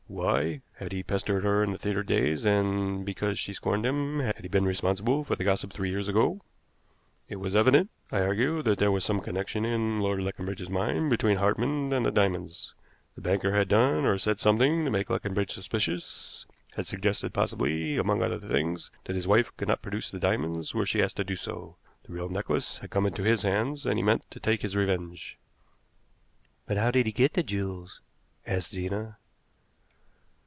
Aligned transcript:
Why? 0.07 0.61
Had 0.75 0.91
he 0.91 1.03
pestered 1.03 1.45
her 1.45 1.63
in 1.63 1.71
her 1.71 1.77
theater 1.77 2.03
days 2.03 2.43
and, 2.45 3.05
because 3.05 3.39
she 3.39 3.53
scorned 3.53 3.85
him, 3.85 4.19
had 4.19 4.41
he 4.41 4.49
been 4.49 4.65
responsible 4.65 5.23
for 5.23 5.37
the 5.37 5.45
gossip 5.45 5.71
three 5.71 5.89
years 5.89 6.09
ago? 6.09 6.41
It 7.29 7.37
was 7.37 7.55
evident, 7.55 7.89
I 8.11 8.19
argued, 8.19 8.65
that 8.65 8.77
there 8.77 8.91
was 8.91 9.05
some 9.05 9.21
connection, 9.21 9.63
in 9.63 10.01
Lord 10.01 10.19
Leconbridge's 10.19 10.67
mind, 10.69 11.09
between 11.09 11.37
Hartmann 11.37 11.93
and 11.93 12.05
the 12.05 12.11
diamonds. 12.11 12.73
The 13.15 13.21
banker 13.21 13.53
had 13.55 13.69
done 13.69 14.05
or 14.05 14.17
said 14.17 14.37
something 14.41 14.83
to 14.83 14.91
make 14.91 15.09
Leconbridge 15.09 15.51
suspicious; 15.51 16.45
had 16.75 16.85
suggested 16.85 17.33
possibly, 17.33 17.95
among 17.95 18.21
other 18.21 18.37
things, 18.39 18.91
that 19.05 19.15
his 19.15 19.27
wife 19.27 19.55
could 19.55 19.69
not 19.69 19.81
produce 19.81 20.11
the 20.11 20.19
diamonds 20.19 20.75
were 20.75 20.85
she 20.85 21.01
asked 21.01 21.15
to 21.17 21.23
do 21.23 21.37
so. 21.37 21.77
The 22.05 22.11
real 22.11 22.27
necklace 22.27 22.79
had 22.79 22.91
come 22.91 23.05
into 23.05 23.23
his 23.23 23.43
hands, 23.43 23.85
and 23.85 23.97
he 23.97 24.03
meant 24.03 24.25
to 24.31 24.41
take 24.41 24.61
his 24.61 24.75
revenge." 24.75 25.37
"But 26.65 26.75
how 26.75 26.91
did 26.91 27.05
he 27.05 27.13
get 27.13 27.33
the 27.33 27.43
jewels?" 27.43 28.01
asked 28.45 28.71
Zena. 28.71 29.15